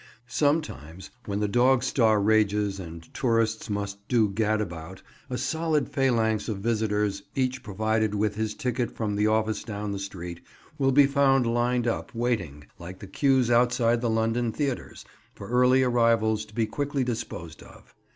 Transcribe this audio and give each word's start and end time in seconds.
Sometimes, 0.25 1.11
when 1.27 1.41
the 1.41 1.47
dog 1.47 1.83
star 1.83 2.19
rages 2.19 2.79
and 2.79 3.03
tourists 3.13 3.69
most 3.69 3.99
do 4.07 4.29
gad 4.29 4.59
about, 4.59 5.03
a 5.29 5.37
solid 5.37 5.87
phalanx 5.87 6.49
of 6.49 6.57
visitors, 6.57 7.21
each 7.35 7.61
provided 7.61 8.15
with 8.15 8.33
his 8.33 8.55
ticket 8.55 8.89
from 8.89 9.15
the 9.15 9.27
office 9.27 9.63
down 9.63 9.91
the 9.91 9.99
street, 9.99 10.41
will 10.79 10.91
be 10.91 11.05
found 11.05 11.45
lined 11.45 11.85
up, 11.85 12.15
waiting, 12.15 12.65
like 12.79 12.97
the 12.97 13.05
queues 13.05 13.51
outside 13.51 14.01
the 14.01 14.09
London 14.09 14.51
theatres, 14.51 15.05
for 15.35 15.47
earlier 15.49 15.87
arrivals 15.91 16.45
to 16.45 16.55
be 16.55 16.65
quickly 16.65 17.03
disposed 17.03 17.61
of. 17.61 17.93